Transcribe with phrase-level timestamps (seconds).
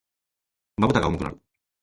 [0.79, 1.39] 瞼が重くなる。